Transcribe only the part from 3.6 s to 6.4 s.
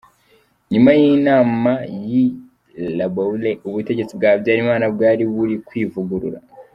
ubutegetsi bwa Habyarimana bwari buri kwivugurura.